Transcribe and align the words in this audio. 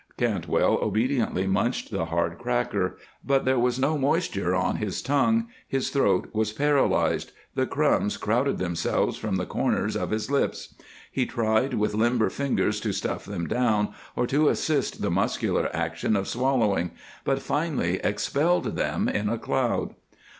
Cantwell 0.17 0.79
obediently 0.81 1.45
munched 1.45 1.91
the 1.91 2.05
hard 2.05 2.39
cracker, 2.39 2.97
but 3.23 3.45
there 3.45 3.59
was 3.59 3.77
no 3.77 3.99
moisture 3.99 4.55
on 4.55 4.77
his 4.77 4.99
tongue; 4.99 5.47
his 5.67 5.91
throat 5.91 6.31
was 6.33 6.51
paralyzed; 6.51 7.31
the 7.53 7.67
crumbs 7.67 8.17
crowded 8.17 8.57
themselves 8.57 9.15
from 9.17 9.35
the 9.35 9.45
corners 9.45 9.95
of 9.95 10.09
his 10.09 10.31
lips. 10.31 10.73
He 11.11 11.27
tried 11.27 11.75
with 11.75 11.93
limber 11.93 12.31
fingers 12.31 12.79
to 12.79 12.93
stuff 12.93 13.25
them 13.25 13.45
down, 13.45 13.89
or 14.15 14.25
to 14.25 14.49
assist 14.49 15.03
the 15.03 15.11
muscular 15.11 15.69
action 15.71 16.15
of 16.15 16.27
swallowing, 16.27 16.89
but 17.23 17.39
finally 17.43 17.99
expelled 18.03 18.75
them 18.75 19.07
in 19.07 19.29
a 19.29 19.37
cloud. 19.37 19.93